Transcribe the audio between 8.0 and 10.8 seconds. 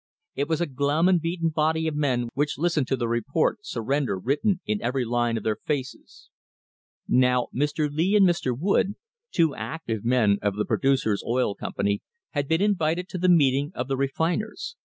and Mr. Wood, two active men of the Pro A MODERN WAR FOR